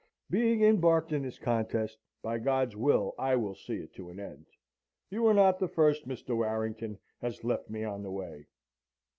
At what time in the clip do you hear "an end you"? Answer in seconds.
4.09-5.27